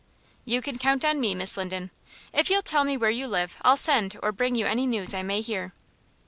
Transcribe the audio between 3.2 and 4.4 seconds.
live I'll send or